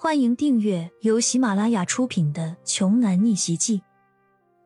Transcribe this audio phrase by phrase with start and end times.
[0.00, 3.78] 欢迎订阅由喜马拉雅出品的《穷男逆袭记》。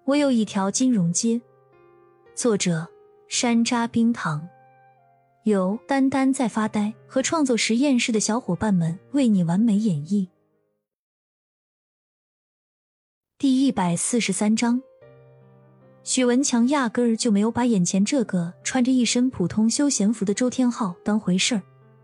[0.04, 1.40] 我有一条金融街。
[2.34, 2.86] 作者：
[3.28, 4.46] 山楂冰糖，
[5.44, 10.28] 由丹丹在发呆和创作实验室的小伙伴们为你完美演绎。
[13.38, 14.82] 第一百四十三章，
[16.04, 21.62] 许文强压根儿就没有把眼前这个穿着一身普通休闲服的周天浩当回事儿。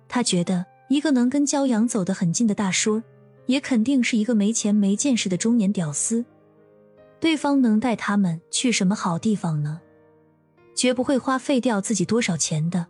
[0.09, 3.03] 他觉得一个能跟骄阳走得很近的大叔。
[3.49, 6.23] 也肯定是一个没钱没见识的中年屌丝，
[7.19, 9.81] 对方能带他们去什么好地方呢？
[10.75, 12.87] 绝不会花费掉自己多少钱的。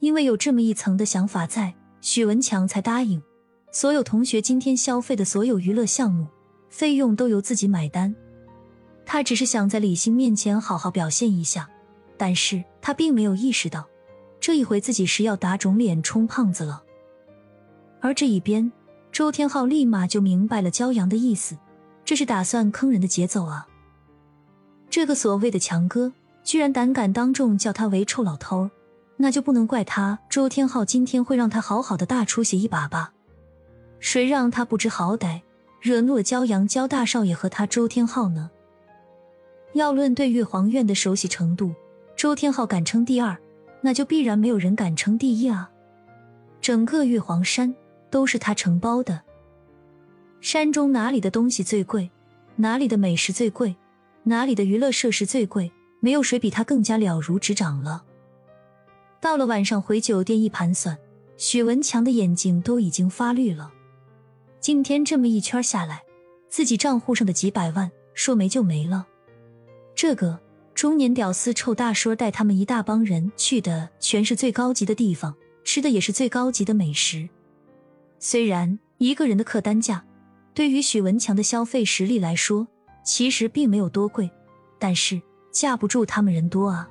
[0.00, 3.22] 因为有这么一层的想法在，许文强才答应
[3.70, 6.26] 所有同学今天消费的所有娱乐项目
[6.68, 8.12] 费用都由自己买单。
[9.06, 11.70] 他只是想在李欣面前好好表现一下，
[12.16, 13.88] 但是他并没有意识到，
[14.40, 16.82] 这一回自己是要打肿脸充胖子了。
[18.00, 18.72] 而这一边。
[19.10, 21.56] 周天浩立马就明白了骄阳的意思，
[22.04, 23.66] 这是打算坑人的节奏啊！
[24.88, 26.12] 这个所谓的强哥
[26.44, 28.70] 居然胆敢当众叫他为臭老头，
[29.16, 30.18] 那就不能怪他。
[30.30, 33.12] 周天浩今天会让他好好的大出血一把吧？
[33.98, 35.42] 谁让他不知好歹，
[35.80, 38.50] 惹怒了骄阳焦大少爷和他周天浩呢？
[39.74, 41.74] 要论对月皇院的熟悉程度，
[42.16, 43.36] 周天浩敢称第二，
[43.82, 45.70] 那就必然没有人敢称第一啊！
[46.60, 47.74] 整个月皇山。
[48.10, 49.22] 都是他承包的。
[50.40, 52.10] 山中哪里的东西最贵？
[52.56, 53.76] 哪里的美食最贵？
[54.24, 55.70] 哪里的娱乐设施最贵？
[56.00, 58.04] 没有谁比他更加了如指掌了。
[59.20, 60.96] 到了晚上回酒店一盘算，
[61.36, 63.72] 许文强的眼睛都已经发绿了。
[64.60, 66.02] 今天这么一圈下来，
[66.48, 69.06] 自己账户上的几百万说没就没了。
[69.96, 70.38] 这个
[70.72, 77.28] 中年屌丝臭大叔带他们一大帮人去的全是最高级的地方，吃的也是最高级的美食。
[78.18, 80.04] 虽然一个人的客单价
[80.54, 82.66] 对于许文强的消费实力来说
[83.04, 84.30] 其实并没有多贵，
[84.78, 85.20] 但是
[85.52, 86.88] 架不住他们人多啊。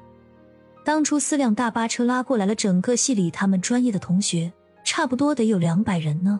[0.83, 4.51] 当初四辆大巴车拉过来了整个系里他们专业的同学，
[4.85, 6.39] 差不多得有两百人呢。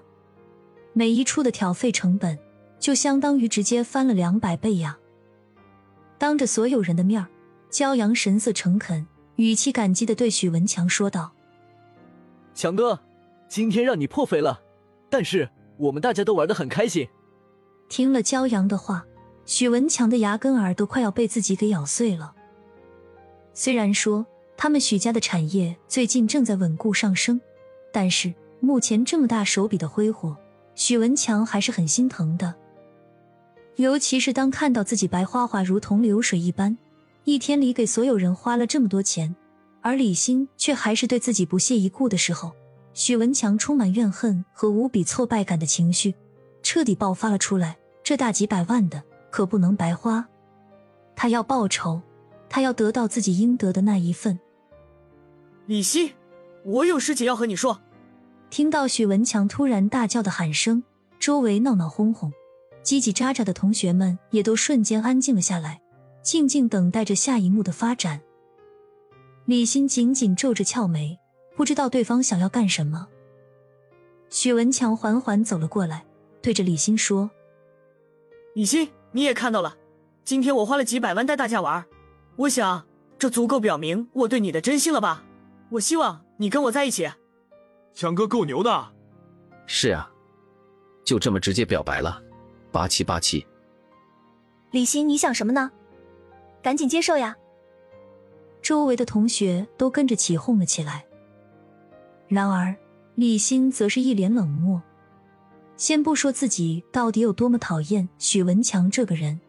[0.94, 2.40] 每一处的挑费成本
[2.80, 4.98] 就相当于直接翻了两百倍呀。
[6.18, 7.24] 当着所有人的面
[7.70, 11.34] 骄阳神色诚恳，语气感激的对许文强说道
[12.56, 13.00] ：“强哥，
[13.48, 14.62] 今天让你破费了。”
[15.10, 17.08] 但是我们大家都玩得很开心。
[17.90, 19.06] 听了骄阳的话，
[19.46, 22.34] 许文强的牙根儿都快要被自己给咬碎了。
[23.54, 24.26] 虽然说
[24.58, 27.40] 他们许家的产业最近正在稳固上升，
[27.92, 30.36] 但是目前这么大手笔的挥霍，
[30.76, 32.54] 许文强还是很心疼的。
[33.78, 36.78] 尤其是当看到自己白花花如同流水一般，
[37.24, 39.36] 一天里给所有人花了这么多钱，
[39.82, 42.52] 而李欣却还是对自己不屑一顾的时候。
[42.98, 46.16] 许文强充满怨恨和无比挫败感的情绪
[46.64, 47.78] 彻底爆发了出来。
[48.04, 50.28] 这大几百万的可不能白花，
[51.16, 52.02] 他要报仇，
[52.50, 54.40] 他要得到自己应得的那一份。
[55.68, 56.14] 李希，
[56.66, 57.80] 我有事情要和你说。
[58.50, 60.84] 听到许文强突然大叫的喊声，
[61.20, 62.32] 周围闹闹哄哄、
[62.84, 65.82] 叽叽喳喳的同学们也都瞬间安静了下来，
[66.24, 68.22] 静静等待着下一幕的发展。
[69.46, 71.20] 李欣紧紧皱着俏眉。
[71.58, 73.08] 不知道对方想要干什么。
[74.30, 76.06] 许文强缓缓走了过来，
[76.40, 77.32] 对着李欣说
[78.54, 79.76] ：“李欣，你也看到了，
[80.24, 81.84] 今天我花了几百万带大家玩，
[82.36, 82.86] 我想
[83.18, 85.24] 这足够表明我对你的真心了吧？
[85.72, 87.10] 我希望你跟我在一起。”
[87.96, 88.94] 强哥够牛的。
[89.66, 90.12] 是啊，
[91.04, 92.22] 就这么直接表白了，
[92.72, 93.44] 八七八七。
[94.70, 95.72] 李欣，你想什么呢？
[96.62, 97.36] 赶紧接受呀！
[98.62, 101.04] 周围的同学都跟着起哄了起来。
[102.28, 102.76] 然而，
[103.16, 104.82] 李欣则是一脸冷漠。
[105.78, 109.40] 先不说自己到底有多么讨厌许文强这个人，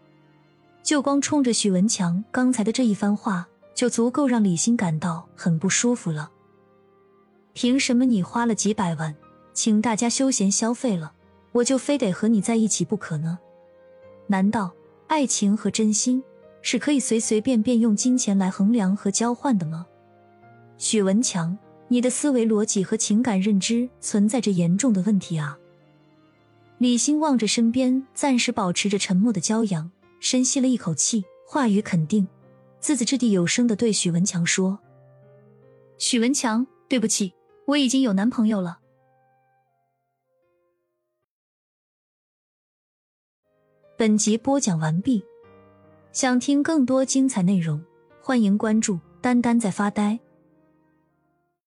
[0.82, 6.30] 就光冲着许文强刚才的这一番话，就足够让李欣感到很不舒服了。
[7.54, 9.16] 凭什么你花了几百万
[9.52, 11.12] 请大家休闲消费了，
[11.52, 13.38] 我就非得和你在一起不可呢？
[14.26, 14.72] 难道
[15.08, 16.22] 爱情和真心
[16.60, 19.86] 是可以随随便便用金钱来衡量和交换的吗？
[20.76, 21.58] 许文强。
[21.88, 25.58] 你的思维逻辑和情感认知存在着严重的问题啊！
[26.76, 29.90] 李欣望着身边暂时保持着沉默的骄阳，
[30.20, 32.28] 深吸了一口气，话语肯定、
[32.78, 34.78] 字字掷地有声的对许文强说
[35.98, 37.32] ：“许文强，对不起，
[37.66, 38.80] 我已经有男朋友了。”
[43.96, 45.24] 本集播讲完毕，
[46.12, 47.82] 想听更多精彩内容，
[48.22, 50.20] 欢迎关注“丹丹在发呆”。